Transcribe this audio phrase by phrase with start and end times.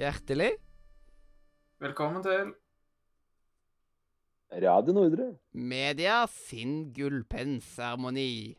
[0.00, 0.54] Hjertelig
[1.76, 2.54] Velkommen til
[4.64, 5.26] Radio Nordre.
[5.52, 8.56] Media sin gullpennseremoni.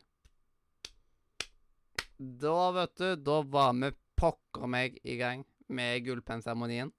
[2.44, 3.90] Da, vet du, da var vi
[4.22, 6.94] pokker meg i gang med gullpennseremonien.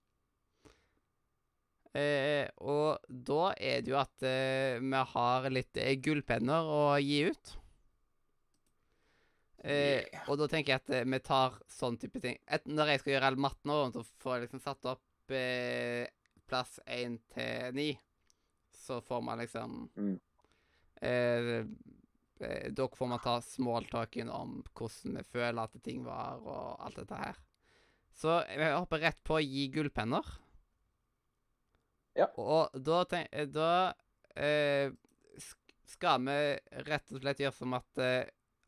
[1.95, 7.28] Eh, og da er det jo at eh, vi har litt eh, gullpenner å gi
[7.30, 7.59] ut.
[9.62, 10.25] Eh, Yeah.
[10.29, 12.39] Og da tenker jeg at eh, vi tar sånn type ting.
[12.51, 16.07] Et, når jeg skal gjøre all matten nå, så får jeg liksom satt opp eh,
[16.51, 17.89] plass én til ni.
[18.75, 20.17] Så får man liksom Mm.
[21.01, 21.62] eh,
[22.43, 26.97] eh, Da får man ta smalltalken om hvordan vi føler at ting var, og alt
[26.97, 27.39] dette her.
[28.19, 30.27] Så jeg hopper rett på å gi gullpenner.
[32.19, 32.27] Ja.
[32.36, 33.95] Og da tenk, eh, Da
[35.86, 36.36] skal vi
[36.89, 37.98] rett og slett gjøre som at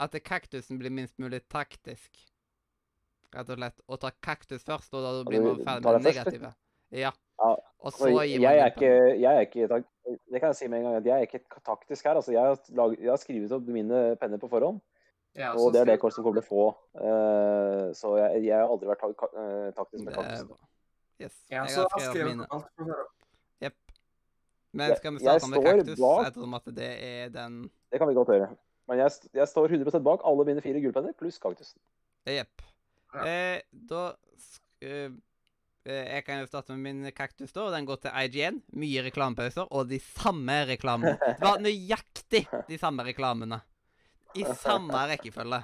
[0.04, 2.10] At kaktusen blir minst mulig taktisk.
[3.34, 3.80] Rett og slett.
[3.88, 6.50] Å ta kaktus først, og da blir man ferdig med det negative.
[6.94, 7.10] Ja.
[7.40, 7.48] Ja,
[7.82, 9.66] Og så gir man jeg, er ikke, jeg er ikke
[10.30, 10.96] Det kan jeg si med en gang.
[11.00, 12.14] at Jeg er ikke taktisk her.
[12.20, 14.78] altså Jeg har, lag, jeg har skrevet opp mine penner på forhånd,
[15.34, 16.66] Ja, og det er det kortet som kommer til å få.
[16.94, 20.52] Uh, så jeg, jeg har aldri vært tak, eh, taktisk med kaktus.
[21.18, 21.34] Yes.
[21.50, 22.46] Ja, jeg har skrevet skrevet mine.
[22.50, 23.10] alt på forhånd.
[23.64, 23.74] Jepp.
[24.74, 27.58] Men skal vi starte med kaktus, bak- ettersom at det er den
[27.90, 28.48] Det kan vi godt gjøre.
[28.90, 31.78] Men jeg, jeg står 100 bak alle mine fire gullpenner pluss kaktusen.
[32.28, 32.64] Jepp.
[33.14, 33.26] Ja.
[33.28, 34.02] Eh, da
[34.82, 35.12] eh,
[35.86, 37.66] eh, Jeg kan jo starte med min kaktus, da.
[37.66, 38.60] og Den går til IGN.
[38.80, 41.16] Mye reklamepauser, og de samme reklamene.
[41.20, 43.60] Det var nøyaktig de samme reklamene.
[44.34, 45.62] I samme rekkefølge.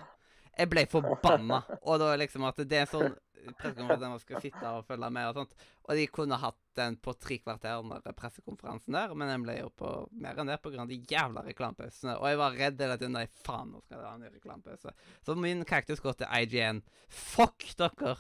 [0.61, 1.63] Jeg ble forbanna.
[1.83, 3.17] Og da liksom at det er sånn
[3.59, 5.55] pressekonferanse der skal sitte og følge med og sånt.
[5.87, 9.71] Og de kunne hatt den på tre kvarter under pressekonferansen der, men den ble jo
[9.77, 9.93] på
[10.23, 10.87] mer enn det pga.
[10.89, 12.17] de jævla reklamepausene.
[12.19, 13.17] Og jeg var redd hele tiden.
[13.19, 14.95] Nei, faen, nå skal det ha en ny reklamepause.
[15.27, 16.83] Så min kaktus går til IGN.
[17.09, 18.17] Fuck dere!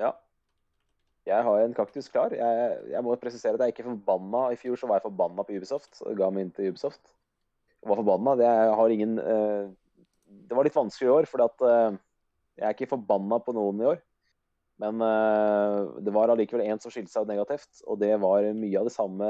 [0.00, 0.12] Ja.
[1.24, 2.34] Jeg har en kaktus klar.
[2.36, 4.50] Jeg, jeg må presisere at jeg ikke forbanna.
[4.52, 6.02] I fjor så var jeg forbanna på Ubisoft.
[6.04, 7.00] og ga meg inn til Ubisoft.
[7.80, 8.34] Jeg var forbanna.
[8.36, 9.70] Det, jeg har ingen, uh,
[10.48, 11.96] det var litt vanskelig i år, fordi at eh,
[12.58, 14.02] jeg er ikke forbanna på noen i år.
[14.82, 18.80] Men uh, det var allikevel en som skilte seg ut negativt, og det var mye
[18.80, 19.26] av det samme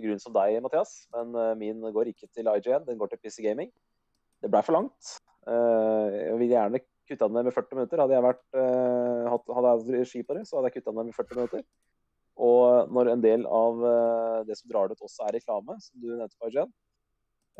[0.00, 0.92] grunnen som deg, Mathias.
[1.16, 3.70] Men uh, min går ikke til IGN, den går til PC Gaming.
[4.40, 5.02] Det blei for langt.
[5.44, 8.00] Uh, jeg ville gjerne kutta den med 40 minutter.
[8.00, 11.40] Hadde jeg, vært, hadde jeg regi på det, så hadde jeg kutta den med 40
[11.40, 11.62] minutter.
[12.40, 13.74] Og når en del av
[14.46, 16.70] det som drar det ut, også er reklame, som du nevnte på IGN,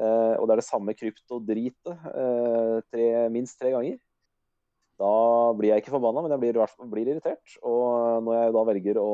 [0.00, 1.90] og det er det samme krypto-dritet
[3.34, 3.98] minst tre ganger,
[5.00, 5.12] da
[5.56, 6.58] blir jeg ikke forbanna, men jeg blir,
[6.92, 7.56] blir irritert.
[7.64, 9.12] Og når jeg da velger å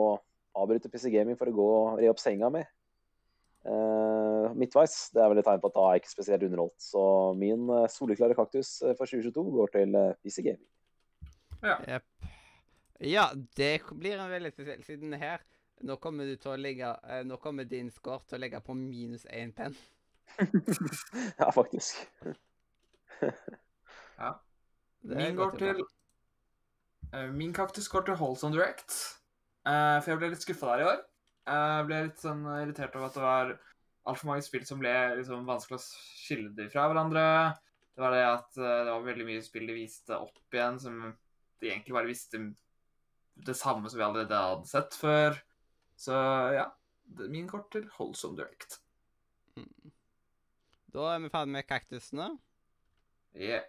[0.56, 5.30] avbryte PC Gaming for å gå og re opp senga mi eh, midtveis, det er
[5.30, 6.78] vel et tegn på at da er jeg ikke spesielt underholdt.
[6.82, 7.02] Så
[7.38, 10.70] min eh, soleklare kaktus eh, for 2022 går til eh, PC Gaming.
[11.62, 12.32] Jepp.
[13.00, 15.42] Ja, det blir en veldig spesiell, siden her
[15.84, 18.76] Nå kommer du til å ligge eh, Nå kommer din score til å ligge på
[18.76, 19.76] minus én penn.
[21.40, 22.06] ja, faktisk.
[24.16, 24.30] Ja.
[25.02, 25.82] Min går til
[27.14, 28.94] uh, Min kaktus går til Holson Direct.
[29.66, 31.04] Uh, for jeg ble litt skuffa der i år.
[31.46, 33.50] Eh, Jeg ble litt sånn irritert over at det var
[34.10, 37.22] altfor mange spill som ble liksom vanskelig å skille de fra hverandre.
[37.94, 40.96] Det var det at eh, det var veldig mye spill de viste opp igjen som
[41.62, 42.40] de egentlig bare visste
[43.46, 45.38] det samme som vi allerede hadde sett før.
[45.96, 46.18] Så
[46.56, 46.66] ja.
[47.06, 48.80] det- Min kort til Holsom Direct.
[49.56, 49.92] Mm.
[50.92, 52.28] Da er vi ferdig med kaktusene.
[53.36, 53.62] Yeah.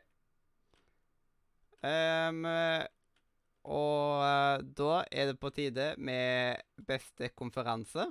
[1.85, 2.45] Ehm,
[3.67, 6.55] og uh, da er det på tide med
[6.87, 8.07] beste konferanse.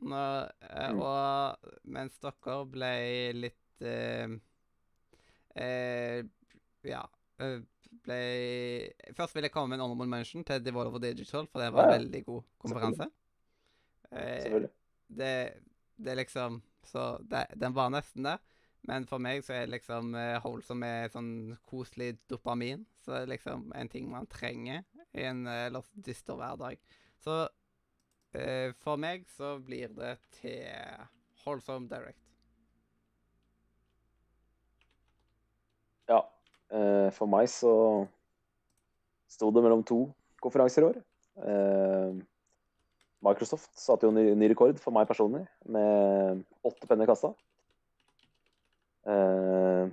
[0.00, 1.00] Når, uh, Mm.
[1.00, 2.92] Og mens dere ble
[3.36, 4.38] litt uh,
[5.54, 6.22] eh,
[6.84, 7.02] Ja.
[7.38, 7.60] eh,
[8.04, 8.20] ble
[9.16, 11.90] Først vil jeg komme med en honorable mention til Devolver Digital, for det var en
[11.90, 11.98] Ja, ja.
[11.98, 13.10] veldig god konferanse.
[14.10, 14.70] Eh, Selvfølgelig.
[15.08, 15.34] det,
[15.96, 18.38] det liksom Så det, den var nesten der.
[18.88, 21.32] Men for meg så er liksom holdsom Wholesome er sånn
[21.68, 22.86] koselig dopamin.
[23.04, 26.80] Så det er liksom en ting man trenger i en uh, ellers dyster hverdag.
[27.20, 27.42] Så
[28.32, 30.64] eh, for meg så blir det til
[31.44, 32.22] holdsom Direct.
[36.10, 36.24] Ja.
[36.72, 37.72] eh, for meg så
[39.30, 40.02] sto det mellom to
[40.42, 40.98] konferanser i år.
[41.44, 42.16] Eh,
[43.20, 47.34] Microsoft satte jo ny, ny rekord for meg personlig, med åtte penner i kassa.
[49.06, 49.88] Eh,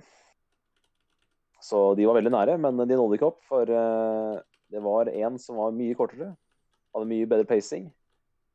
[1.60, 3.40] så de var veldig nære, men de nådde ikke opp.
[3.48, 4.36] For eh,
[4.72, 6.34] det var en som var mye kortere,
[6.94, 7.88] hadde mye bedre pacing,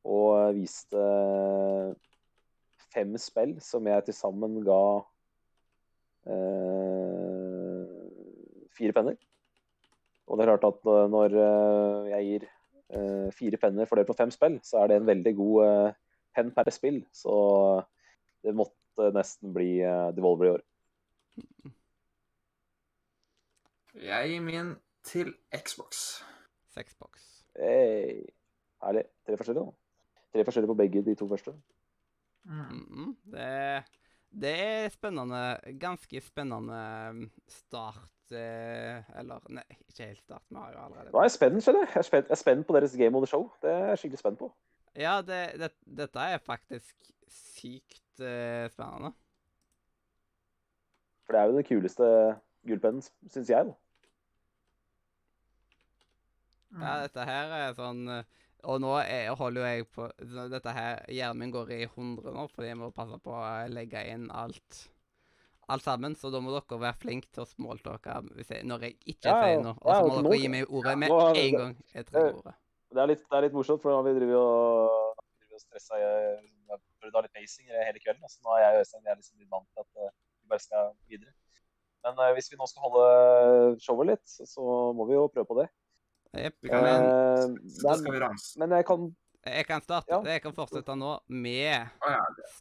[0.04, 1.04] og viste
[2.94, 4.82] fem spill som jeg til sammen ga
[6.30, 7.86] eh,
[8.76, 9.18] fire penner.
[10.24, 11.34] Og det er klart at når
[12.08, 12.44] jeg gir
[13.36, 15.92] fire penner fordelt på fem spill, så er det en veldig god
[16.36, 17.02] penn per spill.
[17.12, 17.34] Så
[18.44, 18.83] det måtte
[19.14, 20.62] nesten bli eh, Devolver i år.
[23.94, 24.74] Jeg gir min
[25.06, 26.22] til Xbox.
[26.74, 27.44] Xbox.
[27.56, 28.24] Hey.
[28.82, 29.04] Herlig.
[29.26, 30.20] Tre forskjellige, da.
[30.34, 31.54] Tre forskjellige på begge de to første.
[32.44, 32.64] Mm.
[32.88, 33.16] Mhm.
[33.32, 33.84] Det,
[34.42, 35.60] det er spennende.
[35.80, 36.80] Ganske spennende
[37.10, 40.42] um, start eh, Eller nei, ikke helt start.
[40.48, 41.92] Vi har jo allerede Nå er jeg spent, skjønner jeg.
[41.94, 43.50] Jeg er spent, jeg er spent på deres Game of the Show.
[43.62, 44.50] Det er jeg skikkelig spent på.
[44.94, 45.70] Ja, det, det,
[46.02, 49.12] dette er faktisk sykt eh, spennende.
[51.24, 52.08] For det er jo den kuleste
[52.68, 53.02] gullpennen,
[53.32, 53.66] syns jeg.
[53.66, 53.72] da.
[56.74, 57.02] Ja, Mm.
[57.04, 58.24] dette her er sånn eh,
[58.66, 60.06] Og nå er, holder jo jeg på
[60.50, 64.02] Dette her Hjernen min går i 100 nå, fordi jeg må passe på å legge
[64.10, 64.88] inn alt
[65.66, 66.12] alt sammen.
[66.12, 68.18] Så da må dere være flinke til å smalltalke
[68.68, 69.76] når jeg ikke Ja, sier noe.
[69.80, 72.04] Og Ja, så må ok, dere nå- gi meg ordet med ja, en gang jeg
[72.10, 72.54] trenger ordet.
[72.92, 75.60] Det er litt, det er litt morsomt, for nå har vi drevet og, drevet og
[75.64, 75.96] stressa
[77.04, 78.24] Jeg prøvd å ha litt pacing hele kvelden.
[78.24, 80.64] Altså, nå er jeg og Øystein er liksom litt vant til at eh, vi bare
[80.64, 81.34] skal videre.
[82.04, 83.04] Men uh, hvis vi nå skal holde
[83.84, 84.64] showet litt, så, så
[84.96, 85.66] må vi jo prøve på det.
[86.46, 86.56] Jepp.
[86.64, 87.54] Uh, kan,
[87.84, 88.54] da skal vi ramse.
[88.60, 89.06] men jeg kan
[89.44, 90.08] Jeg kan starte.
[90.08, 90.20] Ja.
[90.32, 91.92] Jeg kan fortsette nå med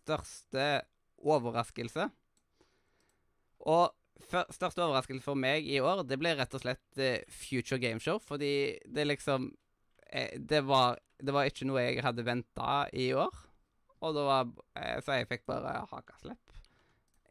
[0.02, 0.68] største
[1.24, 2.10] overraskelse.
[3.64, 3.86] Og
[4.52, 8.20] største overraskelse for meg i år, det ble rett og slett eh, Future Game Show,
[8.20, 9.48] fordi det liksom
[10.38, 13.32] det, var, det var ikke noe jeg hadde venta i år.
[14.04, 16.60] Og da var eh, Så jeg fikk bare hakaslepp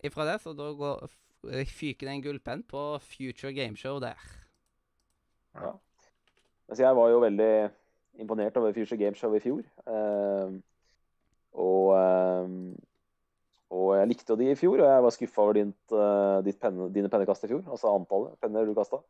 [0.03, 1.13] ifra det, så da går,
[1.71, 4.19] fyker det en gullpenn på Future Gameshow der.
[5.55, 5.77] der.
[6.67, 7.53] Altså, jeg var jo veldig
[8.19, 9.63] imponert over Future Gameshow i fjor.
[9.87, 10.59] Uh,
[11.55, 12.75] og, uh,
[13.71, 16.59] og jeg likte jo de i fjor, og jeg var skuffa over ditt, uh, ditt
[16.59, 17.63] penne, dine pennekast i fjor.
[17.71, 19.05] Altså antallet penner du kasta.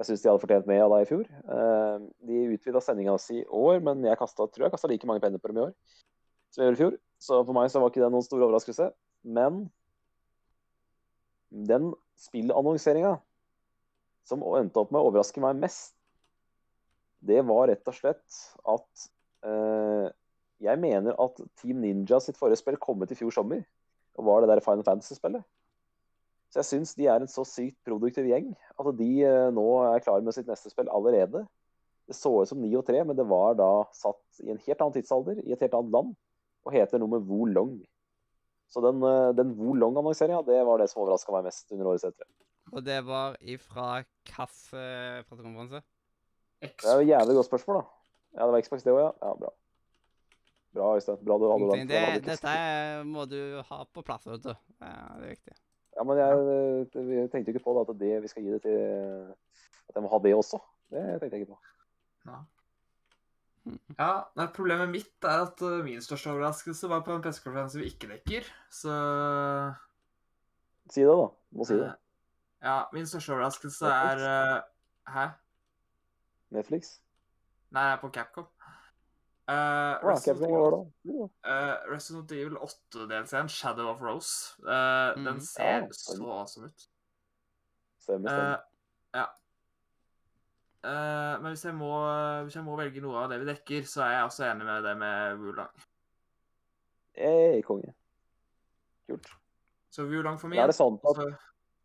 [0.00, 1.26] Jeg syns de hadde fortjent mer av deg i fjor.
[1.28, 5.20] Eh, de utvida sendinga si i år, men jeg kastet, tror jeg kasta like mange
[5.20, 5.74] penner på dem i år
[6.50, 6.98] som jeg gjorde i fjor.
[7.20, 8.90] Så for meg så var ikke det noen stor overraskelse.
[9.22, 9.64] Men
[11.50, 13.16] den spillannonseringa
[14.28, 15.94] som endte opp med å overraske meg mest,
[17.20, 18.40] det var rett og slett
[18.72, 19.06] at
[19.44, 20.08] eh,
[20.64, 23.64] jeg mener at Team Ninja sitt forrige spill kom ut i fjor sommer,
[24.16, 25.44] og var det der Final Fantasy-spillet.
[26.50, 30.02] Så jeg syns de er en så sykt produktiv gjeng at de eh, nå er
[30.04, 31.44] klare med sitt neste spill allerede.
[32.10, 34.80] Det så ut som 9 og 3, men det var da satt i en helt
[34.80, 36.16] annen tidsalder, i et helt annet land,
[36.66, 37.78] og heter noe med Wo Long.
[38.70, 42.04] Så den, eh, den Wo Long-annonseringa, det var det som overraska meg mest under årets
[42.06, 42.26] E3.
[42.72, 45.80] Og det var ifra pressekonferanse?
[46.60, 47.86] Det er jo et jævlig godt spørsmål, da.
[48.36, 49.10] Ja, det var Xbox det òg, ja.
[49.24, 49.32] ja.
[49.40, 49.50] Bra.
[50.76, 51.18] Bra, Øystein.
[51.26, 51.88] Bra du hadde den.
[51.90, 52.52] Det, dette
[53.08, 54.52] må du ha på plass, vet du.
[54.78, 55.56] Ja, det er viktig.
[55.96, 56.44] Ja, men jeg,
[56.94, 58.78] det- vi tenkte jo ikke på da, at det, vi skal gi det til
[59.90, 60.60] At jeg må ha det også.
[60.92, 61.58] Det tenkte jeg ikke på.
[62.30, 62.38] Ja.
[63.98, 67.90] Ja, nei, Problemet mitt er at uh, min største overraskelse var på en pressekonferanse vi
[67.92, 68.46] ikke dekker.
[68.72, 68.94] Så
[70.90, 71.28] Si det, da.
[71.54, 71.86] Må si det.
[71.90, 71.98] eh,
[72.66, 74.62] Ja, min største overraskelse er uh,
[75.12, 75.26] Hæ?
[76.50, 76.96] Netflix?
[77.70, 78.48] Nei, jeg er på Capcom.
[79.50, 80.80] Uh, Resident, Capcom, var det?
[81.10, 81.26] Ja.
[81.50, 85.24] uh, Resident Evil 8-delscenen, Shadow of Rose, uh, mm.
[85.26, 86.88] den ser Ja, så awesome ut.
[88.00, 88.58] Stemmer, Eh, stemmer.
[89.14, 89.24] ja.
[90.80, 91.92] Eh, men hvis jeg, må,
[92.46, 94.86] hvis jeg må velge noe av det vi dekker, så er jeg også enig med
[94.86, 95.86] det med Wulang.
[97.18, 97.92] Hey, konge.
[99.10, 99.28] Kult.
[99.90, 101.24] Så Wulang for meg Er det sant at,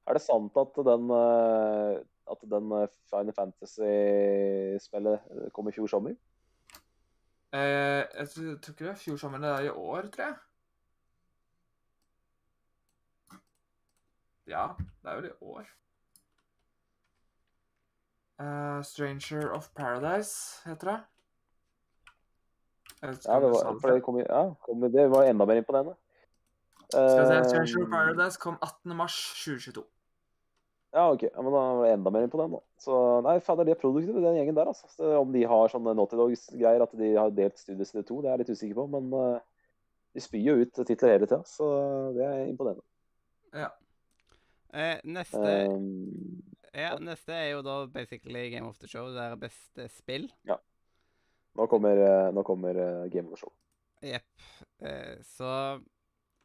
[0.05, 5.19] er det sant at den eh, at den eh, Final Fantasy-spillet
[5.53, 6.15] kom i fjor sommer?
[7.55, 10.35] Eh, jeg tror ikke det er fjor sommer, det er i år, tror jeg.
[14.47, 14.67] Ja,
[15.01, 15.65] det er vel i år.
[18.39, 20.99] Eh, Stranger of Paradise heter det.
[23.01, 25.95] Jeg Ja, det var, det for det, kom, ja, kom, det var enda mer imponerende.
[26.89, 28.95] Skal vi se, Eh, Stranger of Paradise kom 18.
[28.95, 29.83] mars 2022.
[30.93, 31.23] Ja, ok.
[31.23, 32.57] Ja, men da var det enda mer imponerende.
[32.57, 32.63] da.
[32.79, 34.67] Så nei, fader, de er produktive, den gjengen der.
[34.67, 34.87] altså.
[34.89, 38.29] Så om de har sånne Naughty Dogs-greier, at de har delt studiet i to, det
[38.29, 38.87] er jeg litt usikker på.
[38.87, 39.39] Men uh,
[40.13, 41.67] de spyr jo ut titler hele tida, så
[42.15, 42.83] det er imponerende.
[44.75, 49.35] Eh, neste, Um, ja, neste er jo da basically Game of the Show, det er
[49.39, 50.29] beste spill.
[51.55, 53.53] nå kommer, eh, nå kommer eh, Game of the Show.
[54.05, 54.47] Jepp.
[54.83, 55.81] Eh, så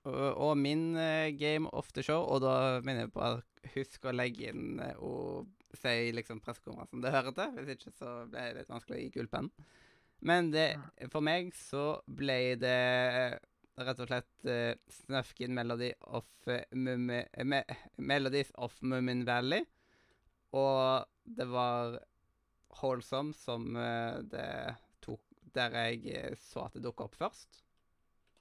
[0.09, 0.95] og, min
[1.37, 5.51] Game of the Show, og da minner jeg på at husk å legge inn og
[5.77, 7.59] si liksom pressekonferansen det hører til.
[7.59, 9.69] Hvis ikke så ble det litt vanskelig å gi gullpennen.
[10.25, 10.71] Men det,
[11.13, 12.79] for meg så ble det
[13.81, 17.63] rett og slett uh, Snøfkin Melody of uh, Mummi- me,
[17.97, 19.65] Melodies of Mummin Valley.
[20.57, 21.99] Og det var
[22.81, 25.21] Holsom som eh, det tok
[25.55, 27.63] Der jeg eh, så at det dukka opp først.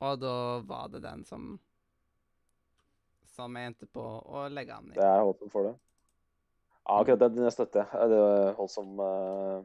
[0.05, 0.35] Og da
[0.65, 1.57] var det den som
[3.35, 4.97] Som jeg endte på å legge an i.
[4.97, 5.75] Det er håpet for det.
[6.85, 7.91] Ja, akkurat den jeg støtter.
[8.09, 9.59] Det er Holsom uh,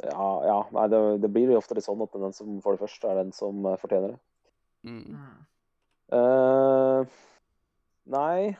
[0.00, 0.58] Ja, ja.
[0.74, 3.22] Nei, det, det blir jo ofte litt sånn at den som får det først, er
[3.22, 4.20] den som fortjener det.
[4.90, 5.04] Mm.
[5.12, 5.38] Mm.
[6.10, 7.18] Uh,
[8.10, 8.56] nei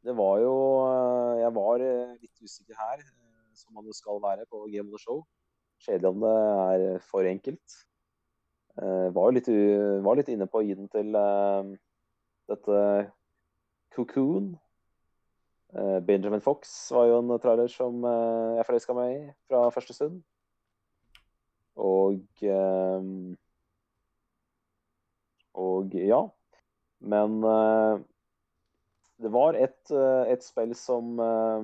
[0.00, 3.02] Det var jo uh, Jeg var uh, litt usikker her,
[3.56, 5.22] som man jo skal være på Game of the Show.
[5.84, 7.76] Kjedelig om det er for enkelt.
[8.76, 9.48] var jo litt,
[10.04, 11.16] var litt inne på å gi den til
[12.48, 12.80] dette
[13.96, 14.50] Cocoon.
[16.04, 20.20] Benjamin Fox var jo en trailer som jeg forelska meg i fra første stund.
[21.80, 22.44] Og
[25.64, 26.20] og ja.
[27.00, 27.40] Men
[29.20, 31.62] det var et, uh, et spill som, uh,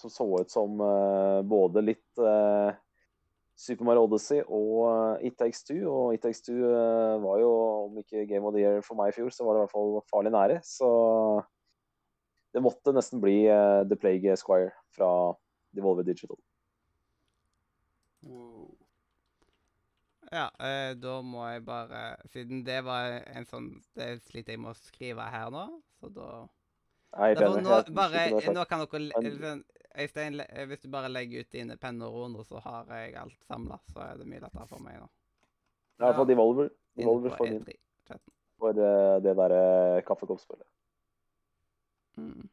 [0.00, 0.80] som så ut som
[1.48, 2.22] både litt
[3.54, 5.84] Super Mario Odyssey og It Takes Two.
[5.86, 6.66] Og It Takes Two
[7.22, 7.52] var jo,
[7.84, 9.76] om ikke Game of the Year for meg i fjor, så var det i hvert
[9.76, 10.58] fall farlig nære.
[10.66, 10.90] Så
[12.50, 13.36] det måtte nesten bli
[13.86, 15.12] The Plague Squire fra
[15.78, 16.42] Devolver Digital.
[18.26, 18.74] Wow.
[20.34, 22.00] Ja, eh, da må jeg bare
[22.32, 25.64] Siden det var en sånn Det sliter jeg med å skrive her nå,
[26.00, 26.28] så da
[27.14, 28.24] Nei, Derfor, nå, bare,
[28.56, 29.60] nå kan dere sånn,
[29.94, 33.76] Øystein, hvis du bare legger ut dine penner og runder, så har jeg alt samla.
[33.92, 35.06] Så er det mye lettere for meg nå.
[36.02, 36.72] Ja, for Devolver.
[36.98, 38.18] Devolver på for, min,
[38.58, 40.66] for uh, det derre kaffekoppspillet.
[42.18, 42.48] Mm.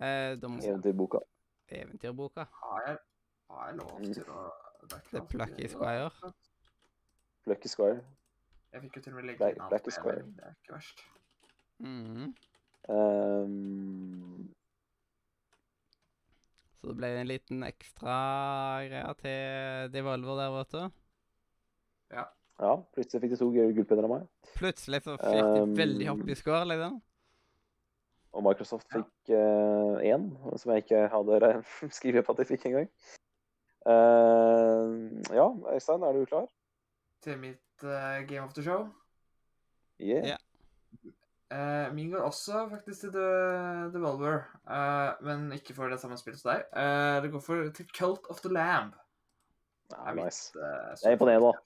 [0.00, 1.20] Eh, Eventyrboka.
[1.68, 2.48] Eventyrboka.
[2.62, 2.98] Har jeg,
[3.52, 4.12] har jeg lov Mm.
[4.14, 4.48] til å
[4.80, 6.10] The er Plucky Squire.
[6.20, 8.00] Plucky Lucky Squire.
[8.72, 9.70] Jeg fikk jo til og med legge Black- inn alt
[10.04, 10.98] men Det er ikke verst.
[11.80, 12.34] Mm.
[12.88, 14.54] Um,
[16.78, 18.16] Så det ble en liten ekstra
[18.86, 20.82] greie til Devolver der, vet du.
[22.14, 22.24] ja,
[22.60, 22.76] ja.
[22.94, 24.28] plutselig fikk de to gull- gullpenner av meg.
[24.54, 27.00] Plutselig så fikk de Um, veldig opp i score, liksom.
[28.32, 29.32] Og Microsoft fikk
[30.04, 32.88] én, som jeg ikke hadde re- skrevet på at de fikk engang.
[33.86, 36.46] Uh, ja, Øystein, er du klar?
[37.22, 38.88] Til mitt eh, Game of the Show.
[40.00, 40.26] Yeah.
[40.28, 40.36] Ja.
[41.48, 43.28] Uh, min går også faktisk til The
[43.94, 46.64] Devolver, uh, men ikke for det samme spillet som deg.
[46.76, 48.92] Uh, det går for til Cult of the Lamb.
[49.94, 50.14] Nei, nice.
[50.14, 50.58] mitt, nice.
[50.60, 51.52] eh, Det er imponerende, da.
[51.52, 51.64] superfavoritt.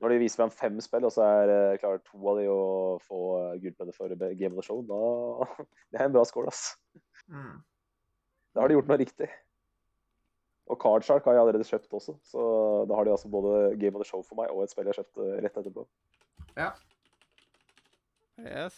[0.00, 2.62] Når de viser frem fem spill, og så er uh, klarer to av de å
[3.02, 3.20] få
[3.52, 4.98] uh, for Game of the Show, da
[5.90, 6.76] Det er en bra score, ass.
[7.26, 7.58] Mm.
[8.54, 9.28] Da har de gjort noe riktig.
[10.68, 12.42] Og Cardshark har jeg allerede kjøpt også, så
[12.88, 14.98] da har de altså både Game of the Show for meg og et spill jeg
[14.98, 15.84] kjøpte rett etterpå.
[16.58, 16.72] Ja.
[18.38, 18.76] Yes.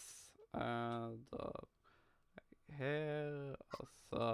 [0.55, 1.49] Uh, da
[2.75, 4.29] Her Og så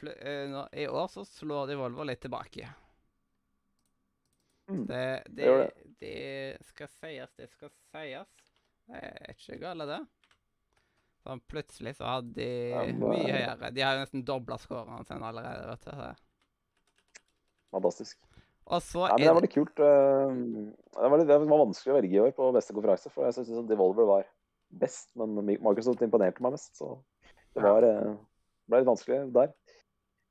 [0.00, 2.68] pl- eh, I år så slår Devolver litt tilbake.
[4.68, 5.64] Mm, Det, det, gjør
[6.00, 8.44] det skal sies, det skal sies.
[8.88, 10.00] Det er ikke galt, det.
[11.24, 13.70] Sånn plutselig så hadde de mye høyere.
[13.72, 16.23] De har jo nesten dobla skårene sin allerede, vet du.
[17.74, 18.16] Fantastisk.
[18.64, 19.80] Og så Ja, men det var litt kult.
[19.82, 20.36] eh,
[20.94, 23.36] Det var, litt, det var vanskelig å velge i år på beste konferanse, for jeg
[23.36, 24.28] syns Devolver var
[24.72, 25.10] best.
[25.18, 26.94] Men Microsoft imponerte meg mest, så
[27.54, 28.14] det var, eh,
[28.70, 29.52] ble litt vanskelig der.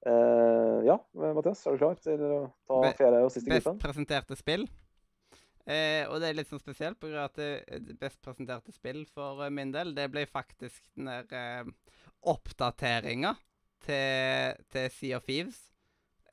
[0.04, 3.78] Uh, ja, Mathias, er du klar til å ta Be- fjerde og siste best gruppen?
[3.80, 4.66] presenterte spill.
[5.64, 9.06] Uh, og det er litt sånn spesielt, på grunn av at det, best presenterte spill
[9.08, 11.72] for min del, det ble faktisk den der uh,
[12.34, 13.32] oppdateringa
[13.86, 15.62] til, til Sea of Thieves.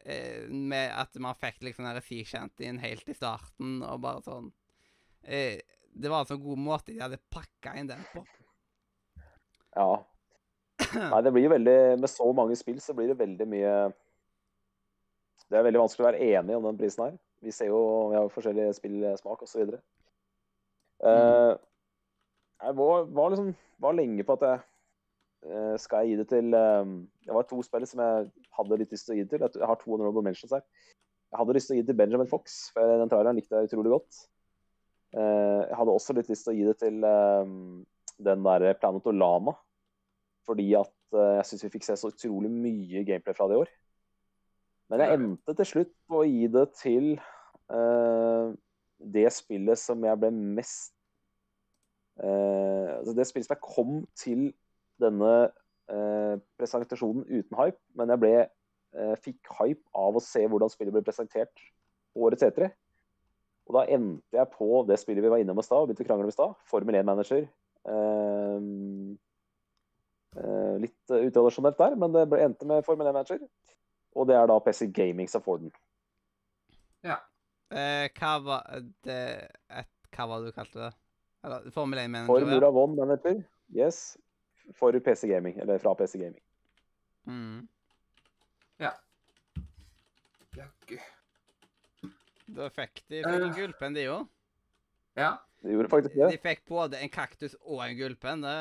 [0.05, 4.47] Eh, med at man fikk liksom den Sea inn helt i starten, og bare sånn
[5.23, 5.61] eh,
[5.93, 8.25] Det var en sånn god måte de hadde pakka inn den på.
[9.77, 10.01] Ja.
[11.13, 13.75] Nei, det blir jo veldig Med så mange spill så blir det veldig mye
[15.45, 17.19] Det er veldig vanskelig å være enig om den prisen her.
[17.45, 19.77] Vi ser jo Vi har jo forskjellig spillsmak osv.
[21.01, 21.53] Uh,
[22.61, 24.67] jeg var, var liksom var lenge på at jeg eh,
[25.81, 26.91] Skal jeg gi det til eh,
[27.25, 28.27] Det var to spillere som jeg
[28.59, 29.47] hadde litt lyst til å gi det til.
[29.57, 30.67] Jeg har to honorable mentions her.
[31.31, 33.71] Jeg hadde lyst til å gi det til Benjamin Fox, for den traileren likte jeg
[33.71, 34.21] utrolig godt.
[35.17, 37.53] Eh, jeg hadde også litt lyst til å gi det til eh,
[38.31, 39.55] den der Planetolama.
[40.49, 43.63] Fordi at eh, jeg syns vi fikk se så utrolig mye gameplay fra det i
[43.65, 43.73] år.
[44.91, 48.49] Men jeg endte til slutt på å gi det til eh,
[49.15, 50.97] det spillet som jeg ble mest
[52.21, 54.43] eh, altså Det spillet som jeg kom til
[55.03, 55.33] denne
[55.91, 58.35] eh, presentasjonen uten hype, men jeg ble,
[58.97, 61.65] eh, fikk hype av å se hvordan spillet ble presentert
[62.15, 62.71] på årets E3.
[63.71, 66.11] Og da endte jeg på det spillet vi var innom i stad, og begynte å
[66.11, 66.55] krangle om i stad.
[66.71, 67.45] Formel 1-manager.
[67.91, 68.71] Eh,
[70.39, 73.43] Eh, litt utradisjonelt der, men det ble, endte med Formel 1-manager.
[74.19, 75.73] Og det er da PC Gaming som får den.
[77.71, 79.21] Eh, hva var det
[79.71, 80.91] et, Hva var det du kalte det?
[81.47, 82.47] Eller Formel 1 manager?
[82.47, 83.43] Formula 1-manager.
[83.75, 84.19] yes.
[84.79, 86.43] For PC Gaming, eller fra PC Gaming.
[87.27, 87.69] Mm.
[90.57, 90.99] Jaggu.
[92.51, 93.55] Da fikk de fikk en Eh.
[93.55, 94.27] gullpenn, de òg.
[95.17, 95.37] Ja.
[95.63, 96.31] De gjorde faktisk det.
[96.33, 98.43] De fikk både en kaktus og en gullpenn.
[98.43, 98.57] Det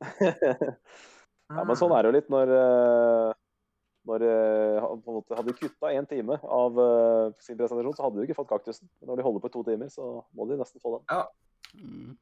[1.50, 3.32] ja, men sånn er det jo litt når eh,
[4.08, 8.06] når eh, på en måte Hadde de kutta én time av eh, sin presentasjon, så
[8.06, 8.88] hadde de ikke fått kaktusen.
[9.00, 11.04] Men når de holder på i to timer, så må de nesten få den.
[11.76, 12.16] mm.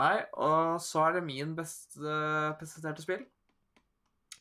[0.00, 3.24] Nei, og så er det min best uh, presenterte spill.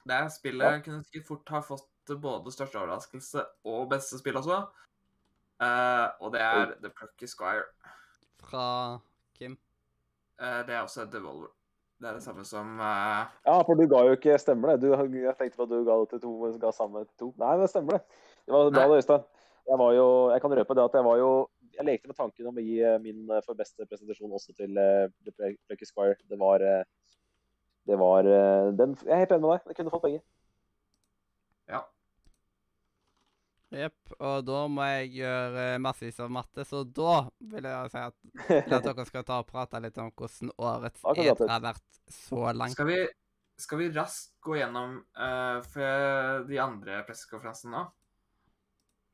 [0.07, 4.61] Det er spillet kunne sikkert fort ha fått både største overraskelse og beste spill også.
[5.61, 7.67] Uh, og det er The Plucky Squire.
[8.41, 8.99] Fra
[9.37, 9.59] Kim.
[10.41, 11.51] Uh, det er også et Devolver.
[12.01, 13.27] Det er det samme som uh...
[13.45, 14.81] Ja, for du ga jo ikke Stemmer det?
[14.81, 17.27] Du, jeg tenkte på at du ga det til to, men ga samme til to.
[17.37, 18.21] Nei, det stemmer det.
[18.41, 19.27] Det var bra, det, Øystein.
[19.69, 21.31] Jeg var jo Jeg kan røpe det at jeg var jo
[21.77, 24.77] Jeg lekte med tanken om å gi eh, min eh, for beste presentasjon også til
[24.77, 26.19] uh, The Plucky Squire.
[26.29, 26.83] Det var eh,
[27.87, 29.71] Det var eh, den Jeg er helt enig med deg.
[29.71, 30.21] Jeg kunne fått begge.
[31.71, 31.81] Ja.
[33.71, 34.13] Jepp.
[34.19, 37.15] Og da må jeg gjøre massevis av matte, så da
[37.53, 38.19] vil jeg si at,
[38.75, 41.07] at dere skal ta og prate litt om hvordan årets.
[41.07, 42.75] E3 har vært så langt.
[42.75, 42.99] Skal vi,
[43.63, 47.87] skal vi raskt gå gjennom uh, for de andre pressekonferansene nå?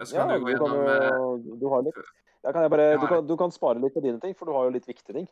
[0.05, 1.07] Så kan Ja, du du gå gjennom eh,
[1.45, 1.97] jo Du har litt
[2.45, 4.75] kan bare, du, kan, du kan spare litt på dine ting, for du har jo
[4.75, 5.27] litt viktige ting.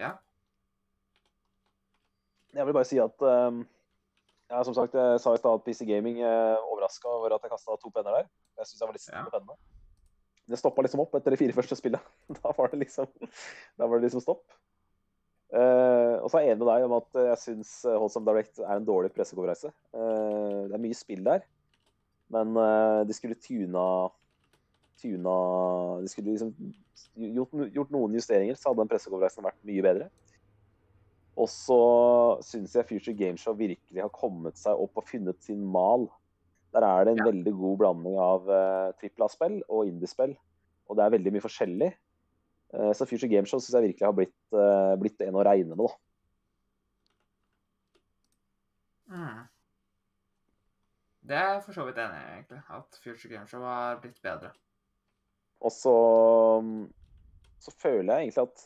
[0.00, 0.16] Ja.
[2.52, 3.62] Jeg vil bare si at um,
[4.52, 7.54] ja, som sagt, jeg sa i stad at PC Gaming uh, overraska over at jeg
[7.54, 8.28] kasta to penner der.
[8.60, 9.56] Jeg syns jeg var litt snill med pennene.
[10.52, 12.02] Det stoppa liksom opp etter de fire første spillene.
[12.42, 13.08] da var det liksom,
[13.80, 14.44] da var det liksom stopp.
[15.52, 18.74] Uh, og så er jeg enig med deg om at jeg syns Holdsome Direct er
[18.74, 19.72] en dårlig pressekonferanse.
[19.96, 21.44] Uh, det er mye spill der,
[22.32, 23.86] men uh, de skulle tuna
[25.02, 25.34] tuna
[26.02, 26.54] De skulle liksom
[27.36, 30.08] gjort, gjort noen justeringer, så hadde den pressekonferansen vært mye bedre.
[31.40, 31.78] Og så
[32.44, 36.06] syns jeg Future Gameshow virkelig har kommet seg opp og funnet sin mal.
[36.76, 37.28] Der er det en Ja.
[37.30, 40.36] veldig god blanding av uh, trippel A-spill og indie-spill.
[40.88, 41.90] Og det er veldig mye forskjellig.
[42.72, 45.84] Uh, så Future Gameshow syns jeg virkelig har blitt, uh, blitt en å regne med.
[45.88, 45.96] da.
[49.12, 49.42] mm.
[51.22, 52.60] Det er jeg for så vidt enig i, egentlig.
[52.68, 54.50] At Future Game Show har blitt bedre.
[55.62, 55.94] Og så,
[57.62, 58.64] så føler jeg egentlig at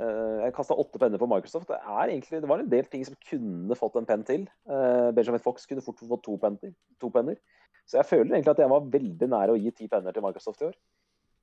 [0.00, 1.68] uh, Jeg kasta åtte penner på Microsoft.
[1.68, 4.46] Det, egentlig, det var en del ting som kunne fått en penn til.
[4.68, 7.40] Uh, Benjamin Fox kunne fort fått to penner, to penner.
[7.86, 10.62] Så jeg føler egentlig at jeg var veldig nære å gi ti penner til Microsoft
[10.64, 10.78] i år.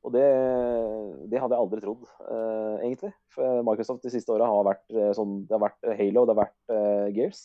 [0.04, 0.24] Og det,
[1.32, 3.14] det hadde jeg aldri trodd, uh, egentlig.
[3.32, 6.58] For Microsoft de siste åra har vært sånn Det har vært Halo, det har vært
[6.74, 7.44] uh, Gears.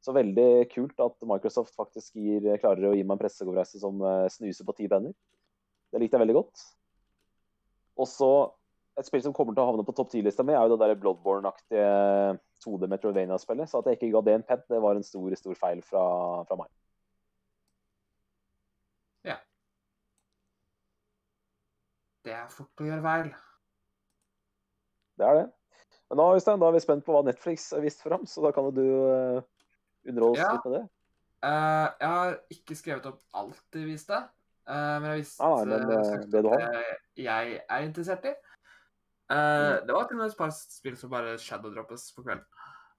[0.00, 4.00] Så veldig kult at Microsoft faktisk gir, klarer å gi meg en pressekonferanse som
[4.32, 5.12] snuser på ti penner.
[5.90, 6.64] Det likte jeg veldig godt.
[8.00, 8.32] Og så
[8.98, 10.98] et spill som kommer til å havne på topp 10-lista mi, er jo det der
[11.00, 11.86] Bloodborne-aktige
[12.64, 13.70] 2D Metrovania-spillet.
[13.70, 16.04] Så at jeg ikke ga det en pent, det var en stor, stor feil fra,
[16.48, 16.68] fra meg.
[22.26, 23.30] Det er fort å gjøre feil.
[25.20, 25.46] Det er det.
[26.10, 28.50] Men da, Øystein, da er vi spent på hva Netflix har vist fram, så da
[28.54, 29.40] kan jo du uh,
[30.08, 30.50] underholde oss Ja.
[30.52, 30.82] litt med det.
[31.40, 35.64] Uh, jeg har ikke skrevet opp alt de viste, eh, men jeg visste visst Ah,
[35.64, 36.84] men, eh, eh, det du har.
[37.16, 38.34] jeg er interessert i.
[38.34, 38.36] Eh,
[39.30, 39.86] Mm.
[39.86, 42.44] Det var til og med et par spill som bare shadowdroppes på kvelden.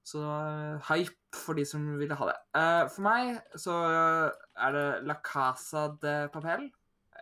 [0.03, 2.37] Så eh, hype for de som ville ha det.
[2.55, 3.75] Eh, for meg så
[4.55, 6.71] er det La Casa de Papel,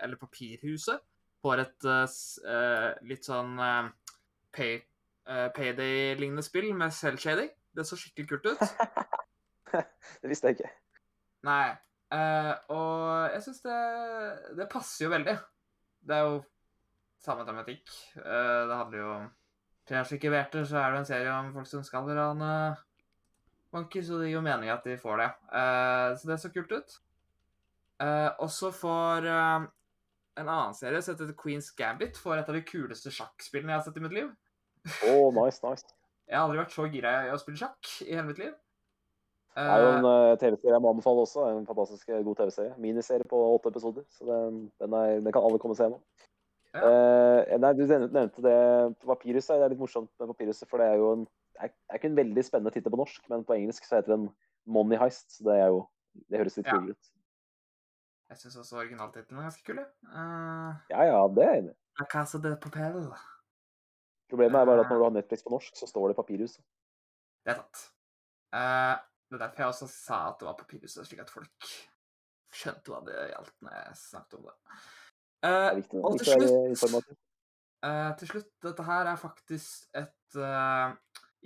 [0.02, 1.02] eller Papirhuset,
[1.42, 2.06] får et eh,
[2.54, 3.90] eh, litt sånn eh,
[4.54, 4.78] pay,
[5.28, 7.50] eh, payday-lignende spill med selvshading.
[7.76, 8.60] Det så skikkelig kult ut.
[10.22, 10.72] Det visste jeg ikke.
[11.46, 11.78] Nei.
[12.16, 13.82] Eh, og jeg syns det,
[14.58, 15.36] det passer jo veldig.
[16.10, 16.40] Det er jo
[17.24, 17.90] samme tematikk.
[18.18, 19.28] Uh, det handler jo om
[19.90, 20.36] Tre stykker
[20.70, 22.50] så er det en serie om folk som skal rane
[23.74, 25.30] banker, så det gir jo mening at de får det.
[25.50, 26.94] Uh, så det så kult ut.
[27.98, 29.66] Uh, og så får en
[30.46, 33.98] annen serie som heter Queen's Gambit, får et av de kuleste sjakkspillene jeg har sett
[33.98, 34.30] i mitt liv.
[35.10, 35.90] Oh, nice, nice.
[36.30, 38.54] Jeg har aldri vært så gira i å spille sjakk i hele mitt liv.
[39.60, 41.46] Det er jo Eh, en eh, TV-serie jeg må anbefale også.
[41.52, 42.76] En fantastisk eh, god TV-serie.
[42.80, 44.06] Miniserie på åtte episoder.
[44.16, 46.00] Så den, den, er, den kan alle komme og se nå.
[46.70, 46.86] Ja.
[46.86, 48.58] Uh, nei, du nevnte det
[49.02, 49.56] Papyruset.
[49.58, 51.24] Det er litt morsomt med Papyruset, for det er jo en
[51.60, 54.28] det er, ikke en veldig spennende tittel på norsk, men på engelsk så heter den
[54.70, 55.26] Money Heist.
[55.36, 55.82] Så det er jo
[56.30, 56.78] Det høres litt Ja.
[56.78, 57.10] kulere ut.
[58.30, 59.80] jeg syns også originaltittelen er ganske kul.
[59.80, 62.06] Eh, Ja ja, det er jeg enig i.
[62.14, 63.10] Casa de Papel.
[64.30, 66.60] Problemet er bare at når du har Netflix på norsk, så står det Papyrus.
[67.46, 67.92] det er tatt.
[68.54, 68.96] Eh,
[69.30, 71.72] det er derfor jeg også sa at det var papirhuset, slik at folk
[72.60, 74.56] skjønte hva det gjaldt når jeg snakket om det.
[75.40, 77.12] Det viktig, og til slutt.
[77.88, 80.92] Eh, til slutt, dette her er faktisk et uh,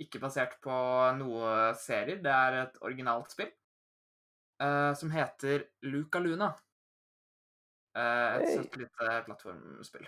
[0.02, 0.76] Ikke basert på
[1.20, 2.18] noe serier.
[2.24, 3.52] Det er et originalt spill
[4.98, 6.48] som heter Luca Luna.
[7.94, 8.56] Et Hey.
[8.56, 10.06] søtt lite plattformspill.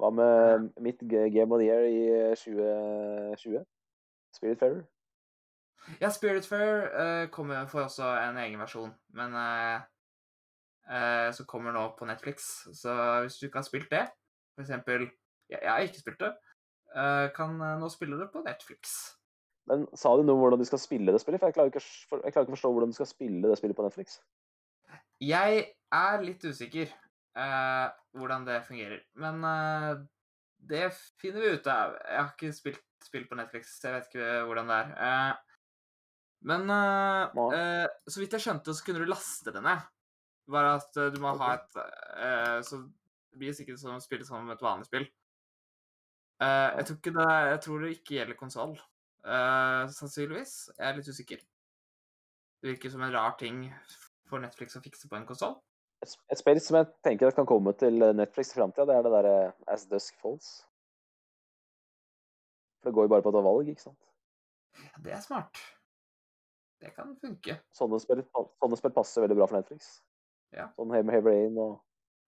[0.00, 3.64] Hva med mitt Game of the Year i eh, 2020?
[4.34, 4.82] Spiritfarer?
[6.00, 9.82] Ja, Spiritfarer uh, kommer for også en egen versjon, men uh,
[10.88, 12.64] uh, som kommer nå på Netflix.
[12.72, 12.94] Så
[13.24, 14.06] hvis du ikke har spilt det,
[14.54, 15.08] for eksempel
[15.50, 16.32] Jeg, jeg har ikke spilt det.
[16.94, 18.94] Uh, kan eh, nå spille det på Netflix.
[19.68, 21.42] Men sa du noe om hvordan du skal spille det spillet?
[21.42, 24.16] For jeg klarer ikke, å for- forstå hvordan du skal spille det spillet på Netflix.
[25.20, 26.88] Jeg er litt usikker
[27.36, 30.00] uh, hvordan det fungerer, men uh,
[30.64, 30.86] det
[31.20, 31.92] finner vi ut av.
[32.08, 34.92] Jeg har ikke spilt spill på Netflix, så jeg vet ikke hvordan det er.
[35.06, 35.53] Eh,
[36.44, 39.84] men uh, eh, så vidt jeg skjønte, så kunne du laste det ned.
[40.52, 41.78] Bare at uh, du må ha et
[42.68, 45.06] Så det blir sikkert som å spille som et vanlig spill.
[46.44, 48.74] Jeg tror ikke det Jeg tror det ikke gjelder konsoll.
[49.24, 50.54] sannsynligvis.
[50.76, 51.44] Jeg er litt usikker.
[52.60, 53.64] Det virker som en rar ting
[54.28, 55.56] for Netflix å fikse på en konsoll.
[56.04, 59.14] Et, et spill som jeg tenker kan komme til Netflix i framtida, det er det
[59.14, 59.36] derre
[59.72, 60.50] As Dusk Falls.
[62.82, 64.10] For det går jo bare på et valg, ikke sant.
[64.82, 65.64] Ja, det er smart.
[66.84, 67.56] Det kan funke.
[67.74, 68.20] Sånne spill,
[68.60, 70.00] sånne spill passer veldig bra for Netflix.
[70.54, 70.68] Ja.
[70.76, 71.80] Sånn Heavy Heavy Rain og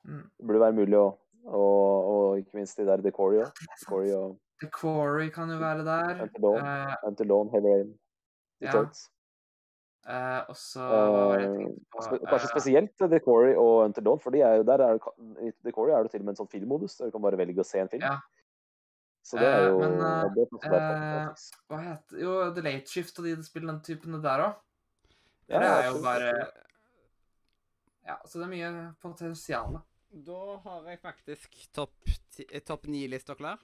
[0.06, 0.22] Mm.
[0.38, 1.06] Det burde være mulig å
[1.46, 3.38] Og, og ikke minst de der The Quarry.
[3.40, 3.44] Er
[3.78, 3.88] sant.
[4.14, 6.22] Og The Quarry kan jo være der.
[6.22, 6.58] Until Dawn.
[6.58, 6.94] Eh,
[7.52, 7.98] Heavy Rain,
[8.60, 8.66] Ja.
[8.72, 8.96] Detroit.
[10.08, 12.02] eh, og så hva var det jeg Eh, tenkte på?
[12.02, 14.98] spe- kanskje spesielt spesielt Quarry og Until Dawn, for de er jo der er,
[15.42, 17.58] i Decory er det til og med en sånn filmmodus, der du kan bare velge
[17.60, 18.02] å se en film.
[18.02, 18.18] Ja.
[19.26, 22.86] Så det er Eh, jo men, eh, det er eh, Hva heter Jo, The Late
[22.92, 24.60] Shift og de spillene typen der òg.
[25.50, 26.30] Ja, det er jo bare.
[28.06, 28.70] Ja, så det er mye
[29.02, 29.80] potensial.
[30.26, 32.12] Da har jeg faktisk topp
[32.46, 33.58] eh, topp ni-lista klar.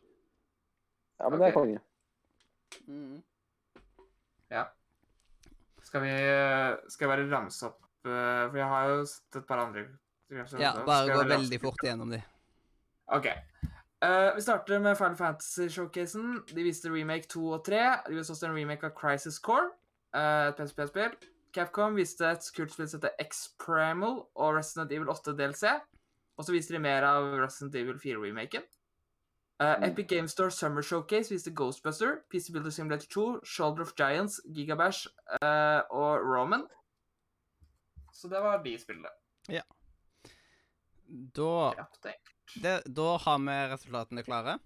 [1.20, 1.78] Ja, men det er konge.
[2.88, 3.22] Mm.
[4.50, 4.64] Ja.
[5.82, 6.10] Skal vi
[6.90, 9.86] Skal jeg bare ramse opp eh, For jeg har jo sett et par andre.
[10.58, 12.22] Ja, bare gå veldig fort igjennom de.
[13.12, 13.28] OK.
[14.02, 16.42] Eh, vi starter med Final Fantasy-showcasen.
[16.54, 17.82] De viste remake 2 og 3.
[18.08, 19.70] De viste også en remake av Crisis Core,
[20.16, 21.14] uh, et PSP-spill.
[21.54, 25.76] Capcom viste et kult spill som heter X-Primal og Resident Evil 8 DLC.
[26.36, 28.66] Og så viste de mer av Resident Evil 4-remaken.
[29.62, 29.84] Uh, Mm.
[29.84, 35.06] Epic Game Store Summer Showcase viste Ghostbuster, PC Builder Simulator 2, Shoulder of Giants, Gigabash
[35.42, 36.66] eh, og Roman.
[38.12, 39.08] Så det var de spillene.
[41.36, 42.14] Da Ja, det.
[42.62, 44.58] Det, Da har vi resultatene klare.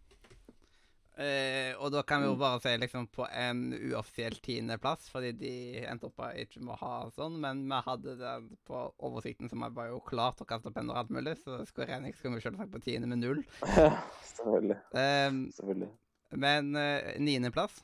[1.16, 2.38] Eh, og da kan vi jo Mm.
[2.42, 5.52] bare si liksom på en uoffisiell tiendeplass, fordi de
[5.88, 8.34] endte opp med ikke må ha sånn, men vi hadde det
[8.68, 11.96] på oversikten, så vi var jo klart å kaste penner og alt mulig, så Square
[11.96, 13.40] Enix skulle vi selvsagt på tiende med null.
[14.36, 14.76] selvfølgelig.
[14.92, 15.90] Eh, selvfølgelig.
[16.36, 17.80] Men eh, niendeplass,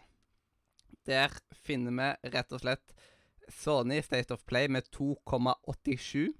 [1.06, 1.30] der
[1.64, 2.92] finner vi rett og slett
[3.48, 6.34] Sony State of Play med 2,87.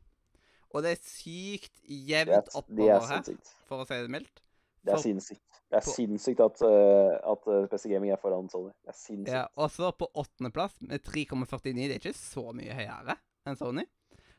[0.72, 3.50] Og det er sykt jevnt er, det er oppover her, sinnssykt.
[3.68, 4.40] for å si det mildt.
[4.82, 5.58] Det er For- sinnssykt.
[5.72, 8.72] Det er på- sinnssykt at, uh, at uh, PC Gaming er foran Sony.
[8.84, 9.32] Det er sinnssykt.
[9.32, 11.74] Ja, og så på åttendeplass med 3,49.
[11.88, 13.16] Det er ikke så mye høyere
[13.48, 13.84] enn Sony.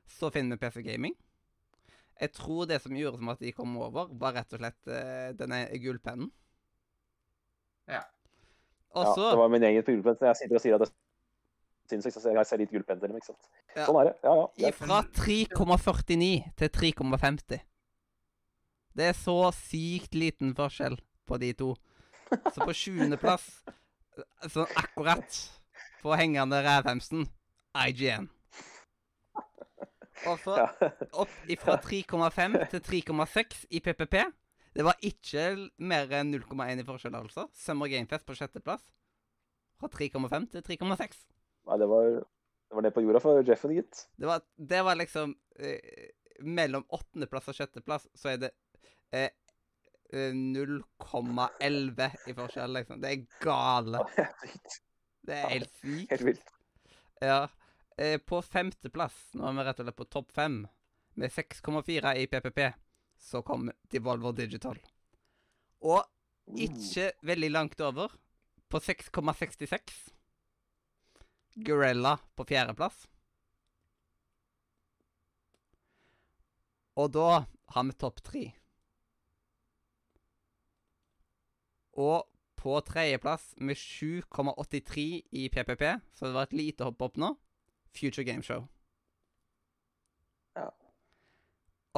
[0.10, 1.16] Så finner vi PC Gaming.
[2.22, 5.32] Jeg tror det som gjorde som at de kom over, var rett og slett uh,
[5.38, 6.30] denne gullpennen.
[7.90, 8.04] Ja.
[8.94, 10.18] Også, Ja, det var min egen gullpenn.
[10.20, 10.92] så Jeg sitter og sier at det
[11.90, 13.50] sinnssykt, så jeg ser litt gullpendelen, ikke sant?
[13.76, 13.86] Ja.
[13.88, 14.16] Sånn er det.
[14.24, 14.72] Ja, ja.
[14.78, 17.64] Fra 3,49 til 3,50.
[18.94, 21.72] Det er så sykt liten forskjell på de to.
[22.54, 23.48] Så på sjuendeplass,
[24.50, 25.40] sånn akkurat
[26.04, 27.28] på hengende rævhemsen,
[27.88, 28.30] IGN.
[30.30, 30.56] Og så
[31.20, 34.22] opp fra 3,5 til 3,6 i PPP.
[34.74, 37.48] Det var ikke mer enn 0,1 i forskjell, altså.
[37.54, 38.86] Summer Gamefest på sjetteplass.
[39.82, 41.20] Fra 3,5 til 3,6.
[41.70, 42.10] Nei, det var,
[42.70, 44.04] det var ned på jorda for Jeffen, gitt.
[44.20, 46.12] Det var, det var liksom eh,
[46.44, 48.52] Mellom åttendeplass og sjetteplass så er det
[49.16, 49.30] eh,
[50.12, 53.02] eh, 0,11 i forskjell, liksom.
[53.04, 54.02] Det er gale.
[55.24, 56.10] Det er helt sykt.
[56.12, 56.50] Helt vilt.
[57.24, 57.44] Ja.
[57.98, 60.64] Eh, på femteplass, nå er vi rett og slett på topp fem,
[61.14, 62.60] med 6,4 i PPP,
[63.22, 64.82] så kom Devolver Digital.
[65.86, 66.02] Og
[66.60, 68.12] ikke veldig langt over,
[68.68, 70.10] på 6,66
[71.56, 73.06] Gorilla på fjerdeplass.
[76.98, 78.44] Og da har vi topp tre.
[81.98, 82.26] Og
[82.58, 85.84] på tredjeplass med 7,83 i PPP,
[86.16, 87.34] så det var et lite hopp opp nå.
[87.94, 88.66] Future Game Show.
[90.58, 90.70] Ja.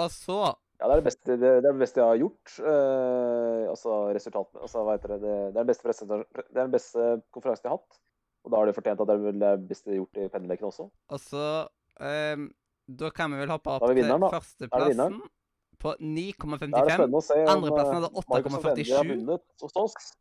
[0.02, 0.40] Og så
[0.76, 2.56] Ja, det er det beste, det, er det beste jeg har gjort.
[2.60, 5.22] Eh, altså resultatene Altså, det?
[5.22, 8.02] Det, er den beste, presentasjon- det er den beste konferansen jeg har hatt.
[8.46, 10.86] Og da har det fortjent at det det beste gjort i penneleken også.
[10.86, 11.46] Og så
[11.98, 12.46] um,
[12.86, 15.18] Da kan vi vel hoppe opp vi til vinneren, førsteplassen
[15.82, 16.94] på Da er det 9,55.
[16.94, 19.10] spennende å se om Andreplassen hadde eh, Microsoft endelig har 8,47.
[19.10, 20.14] vunnet hos oss.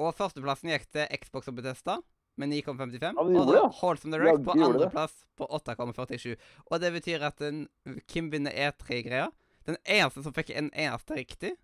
[0.00, 1.98] Og førsteplassen gikk til Xbox og Bethesda
[2.40, 3.04] med 9,55.
[3.04, 3.62] Ja, og det.
[3.78, 6.34] Holdsome Direct ja, på andreplass på 8,47.
[6.66, 7.66] Og det betyr at den,
[8.10, 9.28] Kim vinner E3-greia.
[9.68, 11.54] Den eneste som fikk en eneste riktig,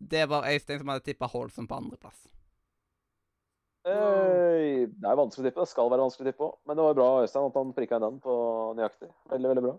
[0.00, 2.26] det var Øystein som hadde tippa Holdsome på andreplass.
[3.88, 5.62] Øy, det er vanskelig å tippe.
[5.64, 6.56] Det skal være vanskelig å tippe òg.
[6.68, 8.34] Men det var bra Øystein at han prikka inn den på
[8.76, 9.08] nøyaktig.
[9.32, 9.74] Veldig, veldig bra.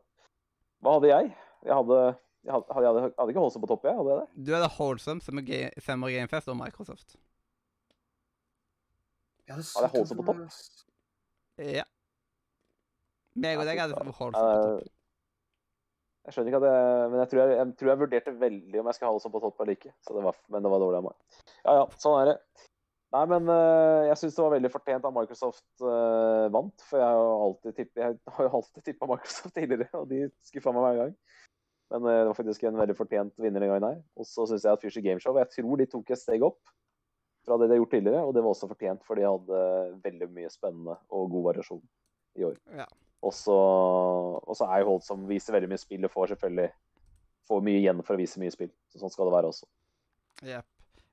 [0.81, 1.33] Hva hadde jeg?
[1.67, 1.99] Jeg hadde,
[2.41, 3.97] jeg hadde, jeg hadde, hadde ikke Holdsom på topp, jeg.
[3.99, 4.45] Hadde jeg det?
[4.47, 7.17] Du hadde Holdsom som er Ga- Summer Game Fest, og Microsoft.
[9.51, 10.41] Hadde Ja, det holdt seg på topp.
[11.61, 11.83] Ja.
[13.41, 14.81] Meg og deg hadde Holdsom på topp.
[14.81, 14.89] Eh,
[16.25, 18.85] Jeg skjønner ikke at jeg Men jeg tror jeg, jeg, tror jeg vurderte veldig om
[18.89, 19.93] jeg skulle ha Holse på topp eller ikke.
[20.05, 21.45] Så det var, men det var dårlig av meg.
[21.65, 22.35] Ja ja, sånn er det.
[23.11, 26.83] Nei, men uh, jeg syns det var veldig fortjent at Microsoft uh, vant.
[26.87, 30.29] For jeg har jo alltid tippet Jeg har jo alltid tippa Microsoft tidligere, og de
[30.47, 31.17] skuffa meg hver gang.
[31.91, 33.99] Men uh, det var faktisk en veldig fortjent vinner den gangen her.
[34.15, 36.61] Og så syns jeg at Future Gameshow Jeg tror de tok et steg opp
[37.41, 39.61] fra det de har gjort tidligere, og det var også fortjent, for de hadde
[40.03, 41.81] veldig mye spennende og god variasjon
[42.37, 42.59] i år.
[42.77, 42.85] Ja.
[43.25, 46.69] Og så er jo Holt som viser veldig mye spill og får selvfølgelig
[47.49, 48.71] får mye igjen for å vise mye spill.
[48.93, 49.67] Så sånn skal det være også.
[50.47, 50.69] Jepp.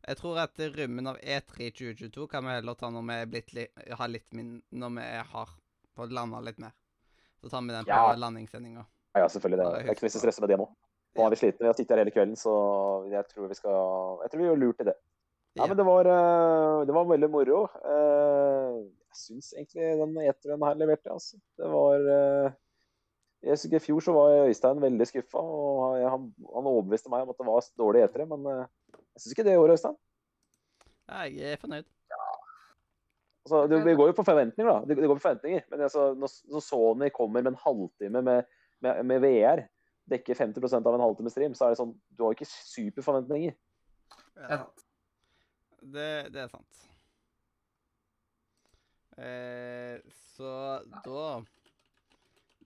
[0.09, 3.51] Jeg tror at rømmen av E3 2022 kan vi heller ta når vi er blitt
[3.57, 3.65] li
[4.01, 5.51] har litt min når vi har
[5.99, 6.73] fått landa litt mer.
[7.43, 8.15] Så tar vi den på Ja.
[8.17, 8.87] landingssendinga.
[9.15, 9.59] Ja, ja selvfølgelig.
[9.59, 10.69] Det, det er ikke noe stress med det nå.
[11.19, 11.65] Nå er vi slitne.
[11.65, 12.55] Vi har sittet her hele kvelden, så
[13.13, 14.97] jeg tror vi skal Jeg tror vi gjør lurt i det.
[15.59, 17.61] Ja, men det var, eh, det var veldig moro.
[17.83, 21.37] Eh, Jeg syns egentlig den E3-en her leverte, altså.
[21.59, 22.51] Det var eh,
[23.43, 27.31] jeg ikke I fjor så var Øystein veldig skuffa, og han, han overbeviste meg om
[27.33, 28.47] at det var dårlig E3, men
[29.19, 29.97] jeg syns ikke det gjorde, år, Øystein.
[31.09, 31.87] Ja, jeg er fornøyd.
[33.49, 34.85] Altså, det, det, går jo på forventninger, da.
[34.85, 35.63] Det, det går på forventninger.
[35.73, 38.51] Men altså, når, Sony kommer med en halvtime med,
[38.85, 39.63] med, med VR,
[40.13, 43.57] dekker 50% av en halvtime stream, så er det sånn Du har ikke superforventninger.
[44.39, 44.85] Er sant.
[45.81, 46.85] Det, det er sant.
[49.19, 49.99] Eh,
[50.37, 50.53] så
[51.03, 51.25] da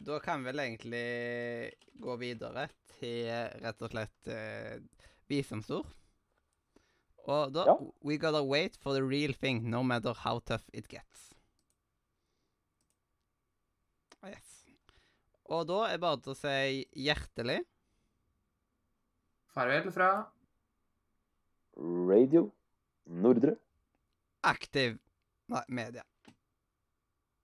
[0.04, 2.66] Da kan vi vel egentlig gå videre
[2.98, 3.30] til
[3.62, 4.76] rett og slett eh,
[5.30, 5.88] visdomsord.
[7.30, 7.76] Og da Ja.
[8.02, 11.32] We gotta wait for the real thing, no matter how tough it gets.
[14.26, 14.64] Yes.
[15.44, 17.60] Og da er bare til å si hjertelig
[19.52, 20.10] Farvel fra
[21.76, 22.50] Radio
[23.06, 23.56] Nordre.
[24.42, 24.98] aktiv
[25.52, 26.02] Nei, media.